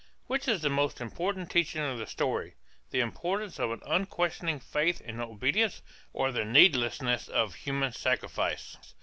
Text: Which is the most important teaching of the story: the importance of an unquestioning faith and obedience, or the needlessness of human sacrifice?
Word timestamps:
Which 0.25 0.47
is 0.47 0.63
the 0.63 0.69
most 0.71 0.99
important 0.99 1.51
teaching 1.51 1.83
of 1.83 1.99
the 1.99 2.07
story: 2.07 2.55
the 2.89 3.01
importance 3.01 3.59
of 3.59 3.69
an 3.69 3.83
unquestioning 3.85 4.59
faith 4.59 4.99
and 5.05 5.21
obedience, 5.21 5.83
or 6.11 6.31
the 6.31 6.43
needlessness 6.43 7.27
of 7.27 7.53
human 7.53 7.91
sacrifice? 7.91 8.77